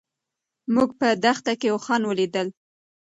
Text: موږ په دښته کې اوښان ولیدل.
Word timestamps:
موږ 0.73 0.89
په 0.99 1.07
دښته 1.23 1.53
کې 1.59 1.67
اوښان 1.73 2.01
ولیدل. 2.05 2.47